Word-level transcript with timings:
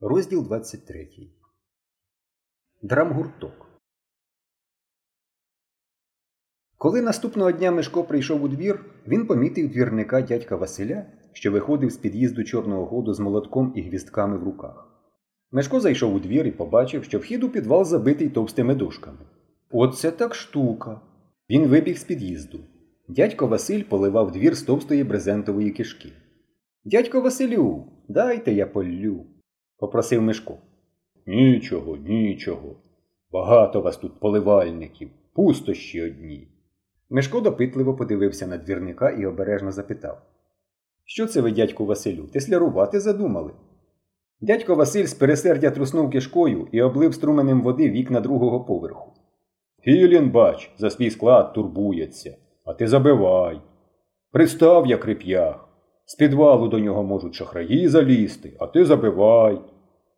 Розділ 0.00 0.44
23. 0.44 1.08
Драмгурток. 2.82 3.68
Коли 6.76 7.02
наступного 7.02 7.52
дня 7.52 7.70
Мишко 7.70 8.04
прийшов 8.04 8.42
у 8.42 8.48
двір, 8.48 8.84
він 9.06 9.26
помітив 9.26 9.70
двірника 9.70 10.22
дядька 10.22 10.56
Василя, 10.56 11.06
що 11.32 11.52
виходив 11.52 11.90
з 11.90 11.96
під'їзду 11.96 12.44
Чорного 12.44 12.86
году 12.86 13.14
з 13.14 13.20
молотком 13.20 13.72
і 13.76 13.82
гвістками 13.82 14.38
в 14.38 14.44
руках. 14.44 14.88
Мишко 15.50 15.80
зайшов 15.80 16.14
у 16.14 16.20
двір 16.20 16.46
і 16.46 16.52
побачив, 16.52 17.04
що 17.04 17.18
вхід 17.18 17.44
у 17.44 17.50
підвал 17.50 17.84
забитий 17.84 18.28
товстими 18.28 18.74
дошками. 18.74 19.26
Оце 19.70 20.10
так 20.10 20.34
штука. 20.34 21.00
Він 21.50 21.66
вибіг 21.66 21.98
з 21.98 22.04
під'їзду. 22.04 22.60
Дядько 23.08 23.46
Василь 23.46 23.82
поливав 23.82 24.32
двір 24.32 24.56
з 24.56 24.62
товстої 24.62 25.04
брезентової 25.04 25.70
кишки. 25.70 26.12
Дядько 26.84 27.20
Василю, 27.20 27.84
дайте 28.08 28.52
я 28.52 28.66
поллю, 28.66 29.26
попросив 29.78 30.22
Мишко. 30.22 30.58
Нічого, 31.26 31.96
нічого. 31.96 32.76
Багато 33.32 33.80
вас 33.80 33.96
тут 33.96 34.20
поливальників, 34.20 35.10
пустощі 35.32 36.02
одні. 36.02 36.48
Мишко 37.10 37.40
допитливо 37.40 37.94
подивився 37.94 38.46
на 38.46 38.58
двірника 38.58 39.10
і 39.10 39.26
обережно 39.26 39.72
запитав. 39.72 40.22
Що 41.04 41.26
це 41.26 41.40
ви, 41.40 41.52
дядьку 41.52 41.86
Василю, 41.86 42.26
теслярувати 42.26 43.00
задумали? 43.00 43.50
Дядько 44.40 44.74
Василь 44.74 45.04
з 45.04 45.14
пересердя 45.14 45.70
труснув 45.70 46.10
кишкою 46.10 46.68
і 46.72 46.82
облив 46.82 47.14
струменем 47.14 47.62
води 47.62 47.90
вікна 47.90 48.20
другого 48.20 48.64
поверху. 48.64 49.12
Філін, 49.82 50.30
бач, 50.30 50.70
за 50.78 50.90
свій 50.90 51.10
склад 51.10 51.52
турбується, 51.52 52.36
а 52.64 52.74
ти 52.74 52.88
забивай. 52.88 53.60
Пристав 54.32 54.86
я 54.86 54.96
крип'ях. 54.96 55.68
З 56.06 56.14
підвалу 56.14 56.68
до 56.68 56.78
нього 56.78 57.02
можуть 57.02 57.34
шахраї 57.34 57.88
залізти, 57.88 58.56
а 58.60 58.66
ти 58.66 58.84
забивай. 58.84 59.60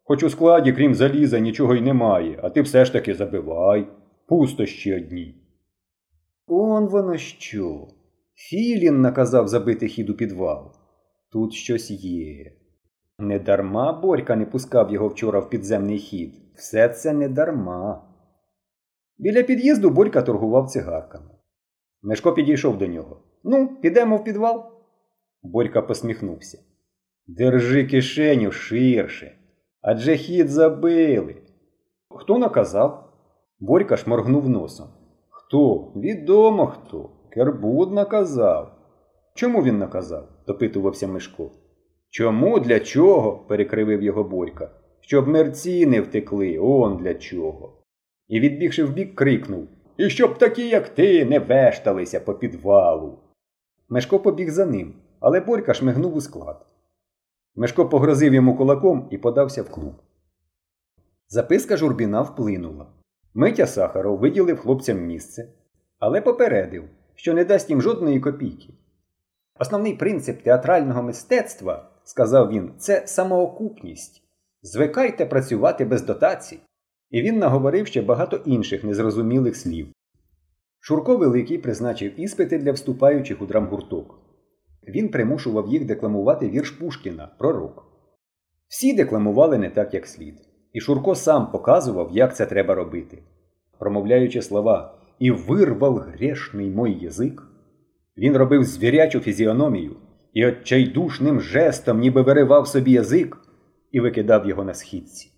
Хоч 0.09 0.23
у 0.23 0.31
складі, 0.31 0.73
крім 0.73 0.95
заліза, 0.95 1.39
нічого 1.39 1.75
й 1.75 1.81
немає, 1.81 2.41
а 2.43 2.51
ти 2.51 2.63
все 2.63 2.85
ж 2.85 2.93
таки 2.93 3.15
забивай. 3.15 3.89
Пустощі 4.27 4.97
одні. 4.97 5.35
Он 6.47 6.87
воно 6.87 7.17
що. 7.17 7.89
Філін 8.35 9.01
наказав 9.01 9.49
забити 9.49 9.89
хід 9.89 10.11
у 10.11 10.15
підвал. 10.15 10.73
Тут 11.33 11.53
щось 11.53 11.91
є. 11.91 12.53
Недарма 13.19 13.93
Борька 13.93 14.37
не 14.37 14.47
пускав 14.47 14.93
його 14.93 15.09
вчора 15.09 15.41
в 15.41 15.51
підземний 15.51 15.99
хід. 15.99 16.35
Все 16.55 16.89
це 16.89 17.13
недарма. 17.13 18.09
Біля 19.19 19.43
під'їзду 19.43 19.91
Борька 19.91 20.23
торгував 20.23 20.71
цигарками. 20.71 21.31
Мешко 22.03 22.33
підійшов 22.33 22.79
до 22.79 22.87
нього. 22.87 23.23
Ну, 23.45 23.77
підемо 23.83 24.17
в 24.17 24.25
підвал. 24.25 24.73
Борька 25.43 25.83
посміхнувся. 25.83 26.59
Держи 27.27 27.85
кишеню 27.85 28.53
ширше. 28.53 29.36
Адже 29.89 30.17
хід 30.17 30.49
забили. 30.49 31.37
Хто 32.11 32.39
наказав? 32.39 33.13
Борька 33.61 33.97
шморгнув 33.97 34.49
носом. 34.49 34.87
Хто? 35.29 35.93
Відомо 35.97 36.67
хто. 36.67 37.11
Кербуд 37.31 37.93
наказав. 37.93 38.73
Чому 39.35 39.63
він 39.63 39.79
наказав? 39.79 40.29
допитувався 40.47 41.09
Мишко. 41.09 41.51
Чому 42.11 42.61
для 42.61 42.81
чого? 42.81 43.45
перекривив 43.49 44.03
його 44.03 44.25
Борька. 44.25 44.71
Щоб 45.01 45.29
мерці 45.29 45.87
не 45.87 46.01
втекли, 46.01 46.59
он 46.59 46.97
для 46.97 47.15
чого. 47.15 47.83
І, 48.29 48.41
відбігши 48.41 48.85
вбік, 48.85 49.15
крикнув 49.15 49.69
І 49.97 50.11
щоб 50.11 50.39
такі, 50.39 50.69
як 50.69 50.89
ти, 50.89 51.25
не 51.25 51.39
вешталися 51.39 52.21
по 52.21 52.35
підвалу. 52.35 53.19
Мешко 53.89 54.19
побіг 54.19 54.51
за 54.51 54.67
ним, 54.67 54.95
але 55.21 55.41
Борька 55.41 55.75
шмигнув 55.75 56.17
у 56.17 56.21
склад. 56.21 56.67
Мешко 57.57 57.89
погрозив 57.89 58.35
йому 58.35 58.57
кулаком 58.57 59.09
і 59.11 59.19
подався 59.19 59.63
в 59.63 59.71
клуб. 59.71 59.95
Записка 61.29 61.77
журбіна 61.77 62.23
вплинула. 62.23 62.87
Митя 63.35 63.67
Сахаров 63.67 64.19
виділив 64.19 64.59
хлопцям 64.59 65.01
місце, 65.01 65.49
але 65.99 66.21
попередив, 66.21 66.85
що 67.15 67.35
не 67.35 67.45
дасть 67.45 67.71
їм 67.71 67.83
жодної 67.83 68.21
копійки. 68.21 68.75
Основний 69.61 69.95
принцип 69.95 70.43
театрального 70.43 71.03
мистецтва, 71.03 71.91
сказав 72.05 72.51
він, 72.51 72.73
це 72.79 73.07
самоокупність. 73.07 74.23
Звикайте 74.63 75.27
працювати 75.27 75.85
без 75.85 76.03
дотацій. 76.03 76.59
І 77.11 77.23
він 77.23 77.39
наговорив 77.39 77.87
ще 77.87 78.03
багато 78.03 78.37
інших 78.37 78.85
незрозумілих 78.85 79.57
слів. 79.57 79.89
Шурко 80.81 81.17
Великий 81.17 81.59
призначив 81.59 82.21
іспити 82.21 82.59
для 82.59 82.73
вступаючих 82.73 83.43
у 83.43 83.47
драмгурток. 83.47 84.26
Він 84.89 85.09
примушував 85.09 85.69
їх 85.69 85.85
декламувати 85.85 86.49
вірш 86.49 86.71
Пушкіна 86.71 87.29
Пророк. 87.39 87.85
Всі 88.69 88.93
декламували 88.93 89.59
не 89.59 89.71
так, 89.71 89.95
як 89.95 90.07
слід. 90.07 90.35
І 90.73 90.81
Шурко 90.81 91.15
сам 91.15 91.51
показував, 91.51 92.11
як 92.13 92.37
це 92.37 92.47
треба 92.47 92.75
робити. 92.75 93.19
Промовляючи 93.79 94.43
слова 94.43 94.95
І 95.19 95.31
вирвав 95.31 95.97
грешний 95.97 96.71
мой 96.71 96.99
язик, 97.05 97.43
він 98.17 98.37
робив 98.37 98.65
звірячу 98.65 99.21
фізіономію 99.21 99.97
і 100.33 100.47
отчайдушним 100.47 101.41
жестом 101.41 102.01
ніби 102.01 102.23
виривав 102.23 102.69
собі 102.69 102.93
язик 102.93 103.39
і 103.93 104.01
викидав 104.01 104.47
його 104.47 104.65
на 104.65 104.75
східці. 104.75 105.31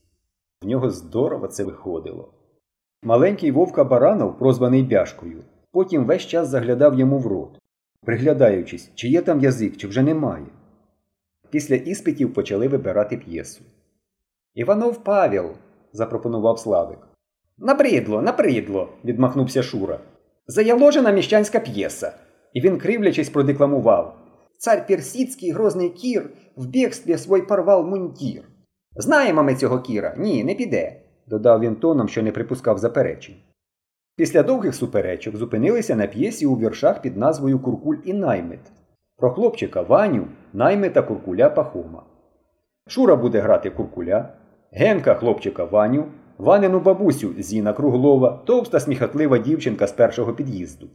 В 0.62 0.66
нього 0.66 0.90
здорово 0.90 1.48
це 1.48 1.64
виходило. 1.64 2.34
Маленький 3.02 3.50
вовка 3.50 3.84
Баранов, 3.84 4.38
прозваний 4.38 4.82
Бяшкою, 4.82 5.44
потім 5.72 6.04
весь 6.04 6.26
час 6.26 6.48
заглядав 6.48 6.98
йому 6.98 7.18
в 7.18 7.26
рот, 7.26 7.58
приглядаючись, 8.04 8.90
чи 8.94 9.08
є 9.08 9.22
там 9.22 9.40
язик, 9.40 9.76
чи 9.76 9.88
вже 9.88 10.02
немає. 10.02 10.46
Після 11.50 11.74
іспитів 11.74 12.34
почали 12.34 12.68
вибирати 12.68 13.16
п'єсу. 13.16 13.62
Іванов 14.54 15.04
Павел, 15.04 15.50
запропонував 15.92 16.58
Славик. 16.58 16.98
Набридло, 17.58 18.22
набридло, 18.22 18.88
відмахнувся 19.04 19.62
Шура. 19.62 20.00
Заяложена 20.46 21.10
міщанська 21.10 21.60
п'єса. 21.60 22.12
І 22.52 22.60
він, 22.60 22.78
кривлячись, 22.78 23.30
продекламував 23.30 24.16
Цар 24.58 24.86
персидський 24.86 25.52
грозний 25.52 25.88
кір 25.88 26.30
в 26.56 26.66
бігстві 26.66 27.18
свой 27.18 27.42
порвав 27.42 27.86
мундір. 27.86 28.42
Знаємо 28.96 29.42
ми 29.42 29.54
цього 29.54 29.80
кіра, 29.80 30.14
ні, 30.18 30.44
не 30.44 30.54
піде, 30.54 31.02
додав 31.26 31.60
він 31.60 31.76
тоном, 31.76 32.08
що 32.08 32.22
не 32.22 32.32
припускав 32.32 32.78
заперечень. 32.78 33.36
Після 34.18 34.42
довгих 34.42 34.74
суперечок 34.74 35.36
зупинилися 35.36 35.96
на 35.96 36.06
п'єсі 36.06 36.46
у 36.46 36.58
віршах 36.58 37.02
під 37.02 37.16
назвою 37.16 37.58
Куркуль 37.58 37.96
і 38.04 38.12
наймит 38.12 38.60
про 39.16 39.30
хлопчика 39.30 39.82
Ваню, 39.82 40.26
наймита 40.52 41.02
Куркуля 41.02 41.50
Пахома. 41.50 42.02
Шура 42.86 43.16
буде 43.16 43.40
грати 43.40 43.70
Куркуля, 43.70 44.28
Генка 44.72 45.14
хлопчика 45.14 45.64
Ваню, 45.64 46.04
Ванину 46.38 46.80
бабусю 46.80 47.34
Зіна 47.38 47.72
Круглова, 47.72 48.42
товста 48.46 48.80
сміхотлива 48.80 49.38
дівчинка 49.38 49.86
з 49.86 49.92
першого 49.92 50.32
під'їзду. 50.32 50.86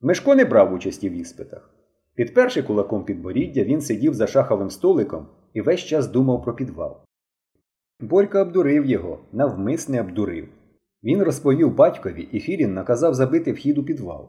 Мишко 0.00 0.34
не 0.34 0.44
брав 0.44 0.72
участі 0.72 1.08
в 1.08 1.12
іспитах. 1.12 1.70
Підперши 2.14 2.62
кулаком 2.62 3.04
підборіддя, 3.04 3.64
він 3.64 3.80
сидів 3.80 4.14
за 4.14 4.26
шаховим 4.26 4.70
столиком 4.70 5.26
і 5.54 5.60
весь 5.60 5.80
час 5.80 6.06
думав 6.06 6.42
про 6.42 6.54
підвал. 6.54 6.96
Борька 8.00 8.42
обдурив 8.42 8.86
його, 8.86 9.18
навмисне 9.32 10.00
обдурив. 10.00 10.48
Він 11.04 11.22
розповів 11.22 11.74
батькові, 11.74 12.28
і 12.32 12.40
Філін 12.40 12.74
наказав 12.74 13.14
забити 13.14 13.52
вхід 13.52 13.78
у 13.78 13.84
підвал. 13.84 14.28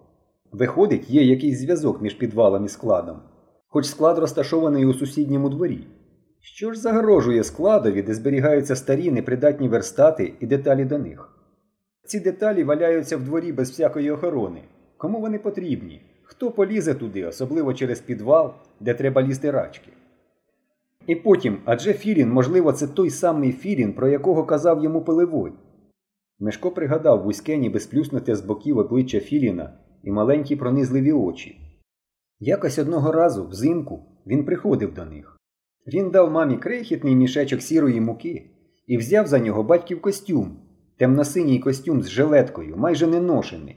Виходить, 0.51 1.09
є 1.09 1.23
якийсь 1.23 1.59
зв'язок 1.59 2.01
між 2.01 2.13
підвалом 2.13 2.65
і 2.65 2.69
складом, 2.69 3.19
хоч 3.67 3.85
склад 3.85 4.17
розташований 4.17 4.85
у 4.85 4.93
сусідньому 4.93 5.49
дворі. 5.49 5.87
Що 6.41 6.73
ж 6.73 6.79
загрожує 6.79 7.43
складові, 7.43 8.01
де 8.01 8.13
зберігаються 8.13 8.75
старі 8.75 9.11
непридатні 9.11 9.67
верстати 9.67 10.33
і 10.39 10.45
деталі 10.45 10.85
до 10.85 10.97
них? 10.97 11.29
Ці 12.05 12.19
деталі 12.19 12.63
валяються 12.63 13.17
в 13.17 13.23
дворі 13.23 13.51
без 13.51 13.69
всякої 13.69 14.11
охорони. 14.11 14.61
Кому 14.97 15.19
вони 15.19 15.39
потрібні? 15.39 16.01
Хто 16.23 16.51
полізе 16.51 16.93
туди, 16.93 17.25
особливо 17.25 17.73
через 17.73 17.99
підвал, 17.99 18.53
де 18.79 18.93
треба 18.93 19.23
лізти 19.23 19.51
рачки? 19.51 19.91
І 21.07 21.15
потім, 21.15 21.57
адже 21.65 21.93
Філін, 21.93 22.29
можливо, 22.29 22.73
це 22.73 22.87
той 22.87 23.09
самий 23.09 23.51
Філін, 23.51 23.93
про 23.93 24.09
якого 24.09 24.43
казав 24.43 24.83
йому 24.83 25.01
Пелевой. 25.01 25.51
Мешко 26.39 26.71
пригадав 26.71 27.23
вузьке, 27.23 27.57
ніби 27.57 27.79
сплюснуте 27.79 28.35
з 28.35 28.41
боків 28.41 28.77
обличчя 28.77 29.19
Філіна 29.19 29.73
і 30.03 30.11
маленькі 30.11 30.55
пронизливі 30.55 31.11
очі. 31.11 31.57
Якось 32.39 32.79
одного 32.79 33.11
разу, 33.11 33.47
взимку, 33.47 34.05
він 34.27 34.45
приходив 34.45 34.93
до 34.93 35.05
них. 35.05 35.37
Він 35.87 36.09
дав 36.09 36.31
мамі 36.31 36.57
крихітний 36.57 37.15
мішечок 37.15 37.61
сірої 37.61 38.01
муки 38.01 38.51
і 38.87 38.97
взяв 38.97 39.27
за 39.27 39.39
нього 39.39 39.63
батьків 39.63 40.01
костюм, 40.01 40.59
темно-синій 40.97 41.59
костюм 41.59 42.01
з 42.01 42.09
жилеткою, 42.09 42.77
майже 42.77 43.07
не 43.07 43.19
ношений. 43.19 43.75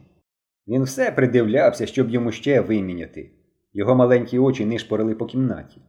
Він 0.69 0.83
все 0.83 1.11
придивлявся, 1.11 1.87
щоб 1.87 2.11
йому 2.11 2.33
ще 2.33 2.61
виміняти. 2.61 3.31
Його 3.73 3.95
маленькі 3.95 4.39
очі 4.39 4.67
нишпорили 4.67 5.15
по 5.15 5.27
кімнаті. 5.27 5.81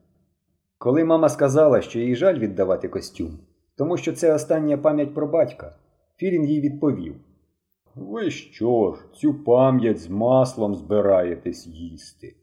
Коли 0.77 1.03
мама 1.03 1.29
сказала, 1.29 1.81
що 1.81 1.99
їй 1.99 2.15
жаль 2.15 2.39
віддавати 2.39 2.87
костюм, 2.87 3.39
тому 3.77 3.97
що 3.97 4.13
це 4.13 4.33
остання 4.33 4.77
пам'ять 4.77 5.13
про 5.13 5.27
батька, 5.27 5.75
Філін 6.17 6.45
їй 6.45 6.61
відповів 6.61 7.15
Ви 7.95 8.31
що 8.31 8.93
ж, 8.93 9.13
цю 9.13 9.33
пам'ять 9.33 9.99
з 9.99 10.09
маслом 10.09 10.75
збираєтесь 10.75 11.67
їсти? 11.67 12.35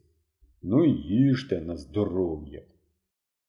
Ну 0.61 0.85
їжте 0.85 1.61
на 1.61 1.77
здоров'я. 1.77 2.61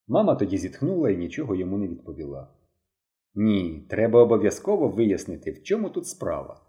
Мама 0.08 0.34
тоді 0.34 0.58
зітхнула 0.58 1.10
і 1.10 1.16
нічого 1.16 1.54
йому 1.54 1.78
не 1.78 1.88
відповіла. 1.88 2.48
Ні, 3.34 3.86
треба 3.88 4.22
обов'язково 4.22 4.88
вияснити, 4.88 5.50
в 5.50 5.62
чому 5.62 5.90
тут 5.90 6.06
справа. 6.06 6.60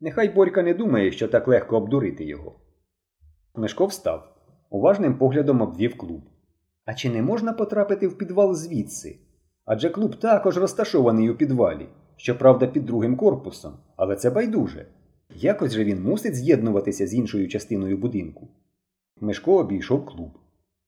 Нехай 0.00 0.28
Борька 0.28 0.62
не 0.62 0.74
думає, 0.74 1.12
що 1.12 1.28
так 1.28 1.48
легко 1.48 1.76
обдурити 1.76 2.24
його. 2.24 2.60
Мешко 3.54 3.86
встав, 3.86 4.36
уважним 4.70 5.18
поглядом 5.18 5.60
обвів 5.60 5.96
клуб. 5.96 6.22
А 6.84 6.94
чи 6.94 7.10
не 7.10 7.22
можна 7.22 7.52
потрапити 7.52 8.08
в 8.08 8.18
підвал 8.18 8.54
звідси? 8.54 9.18
Адже 9.64 9.90
клуб 9.90 10.16
також 10.16 10.58
розташований 10.58 11.30
у 11.30 11.36
підвалі, 11.36 11.88
щоправда, 12.16 12.66
під 12.66 12.86
другим 12.86 13.16
корпусом, 13.16 13.72
але 13.96 14.16
це 14.16 14.30
байдуже. 14.30 14.86
Якось 15.34 15.72
же 15.72 15.84
він 15.84 16.02
мусить 16.02 16.34
з'єднуватися 16.34 17.06
з 17.06 17.14
іншою 17.14 17.48
частиною 17.48 17.96
будинку. 17.96 18.48
Мешко 19.20 19.56
обійшов 19.56 20.06
клуб, 20.06 20.30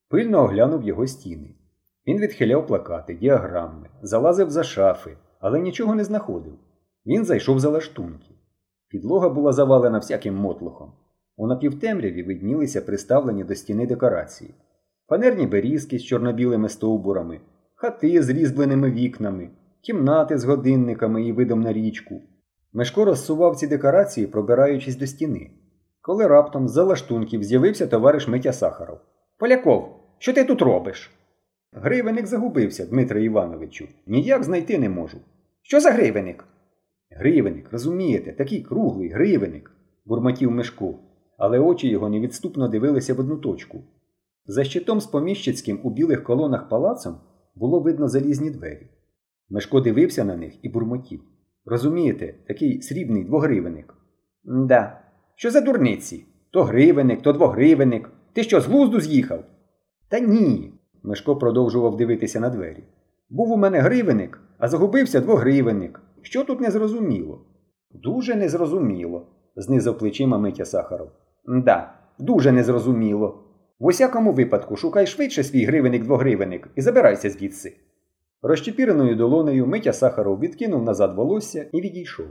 пильно 0.08 0.42
оглянув 0.42 0.82
його 0.82 1.06
стіни. 1.06 1.54
Він 2.06 2.18
відхиляв 2.18 2.66
плакати, 2.66 3.14
діаграми, 3.14 3.88
залазив 4.02 4.50
за 4.50 4.62
шафи, 4.62 5.16
але 5.40 5.60
нічого 5.60 5.94
не 5.94 6.04
знаходив. 6.04 6.52
Він 7.06 7.24
зайшов 7.24 7.60
за 7.60 7.68
лаштунки. 7.68 8.34
Підлога 8.88 9.28
була 9.28 9.52
завалена 9.52 9.98
всяким 9.98 10.34
мотлохом. 10.34 10.92
У 11.36 11.46
напівтемряві 11.46 12.22
виднілися 12.22 12.80
приставлені 12.80 13.44
до 13.44 13.54
стіни 13.54 13.86
декорації. 13.86 14.54
Фанерні 15.08 15.46
берізки 15.46 15.98
з 15.98 16.04
чорно-білими 16.04 16.68
стовбурами, 16.68 17.40
хати 17.74 18.22
з 18.22 18.28
різьбленими 18.28 18.90
вікнами, 18.90 19.50
кімнати 19.82 20.38
з 20.38 20.44
годинниками 20.44 21.26
і 21.26 21.32
видом 21.32 21.60
на 21.60 21.72
річку. 21.72 22.22
Мешко 22.72 23.04
розсував 23.04 23.56
ці 23.56 23.66
декорації, 23.66 24.26
пробираючись 24.26 24.96
до 24.96 25.06
стіни. 25.06 25.50
Коли 26.00 26.26
раптом 26.26 26.68
з-за 26.68 26.84
лаштунків 26.84 27.42
з'явився 27.42 27.86
товариш 27.86 28.28
Митя 28.28 28.52
Сахаров. 28.52 28.98
Поляков, 29.38 29.88
що 30.18 30.32
ти 30.32 30.44
тут 30.44 30.62
робиш? 30.62 31.10
Гривенник 31.72 32.26
загубився, 32.26 32.86
Дмитре 32.86 33.24
Івановичу. 33.24 33.88
Ніяк 34.06 34.44
знайти 34.44 34.78
не 34.78 34.88
можу. 34.88 35.18
Що 35.62 35.80
за 35.80 35.90
гривенник? 35.90 36.44
Гривенник, 37.10 37.72
розумієте, 37.72 38.32
такий 38.32 38.62
круглий 38.62 39.08
гривенник, 39.08 39.70
бурмотів 40.06 40.50
Мешко, 40.50 40.94
але 41.38 41.58
очі 41.58 41.88
його 41.88 42.08
невідступно 42.08 42.68
дивилися 42.68 43.14
в 43.14 43.20
одну 43.20 43.36
точку. 43.36 43.82
За 44.46 44.64
щитом 44.64 45.00
з 45.00 45.06
поміщицьким 45.06 45.80
у 45.82 45.90
білих 45.90 46.24
колонах 46.24 46.68
палацом 46.68 47.16
було 47.54 47.80
видно 47.80 48.08
залізні 48.08 48.50
двері. 48.50 48.88
Мешко 49.50 49.80
дивився 49.80 50.24
на 50.24 50.36
них 50.36 50.64
і 50.64 50.68
бурмотів. 50.68 51.20
Розумієте, 51.64 52.34
такий 52.48 52.82
срібний 52.82 53.24
двогривенник. 53.24 53.94
Да. 54.44 55.00
Що 55.34 55.50
за 55.50 55.60
дурниці? 55.60 56.24
То 56.50 56.62
гривенник, 56.62 57.22
то 57.22 57.32
двогривенник. 57.32 58.10
Ти 58.32 58.42
що, 58.42 58.60
з 58.60 58.66
глузду 58.66 59.00
з'їхав? 59.00 59.44
Та 60.08 60.18
ні. 60.18 60.72
Мешко 61.02 61.36
продовжував 61.36 61.96
дивитися 61.96 62.40
на 62.40 62.50
двері. 62.50 62.84
Був 63.30 63.52
у 63.52 63.56
мене 63.56 63.80
гривенник, 63.80 64.40
а 64.58 64.68
загубився 64.68 65.20
двогривенник. 65.20 66.00
Що 66.22 66.44
тут 66.44 66.60
незрозуміло? 66.60 67.46
Дуже 67.90 68.34
незрозуміло, 68.34 69.26
знизав 69.56 69.98
плечима 69.98 70.38
Митя 70.38 70.64
Сахаров. 70.64 71.10
Да, 71.46 71.92
дуже 72.18 72.52
незрозуміло. 72.52 73.44
В 73.78 73.86
усякому 73.86 74.32
випадку 74.32 74.76
шукай 74.76 75.06
швидше 75.06 75.44
свій 75.44 75.64
гривенник 75.64 76.04
двогривенник 76.04 76.68
і 76.76 76.82
забирайся 76.82 77.30
звідси. 77.30 77.76
Розчепіреною 78.42 79.16
долонею 79.16 79.66
Митя 79.66 79.92
Сахаров 79.92 80.40
відкинув 80.40 80.82
назад 80.82 81.16
волосся 81.16 81.70
і 81.72 81.80
відійшов. 81.80 82.26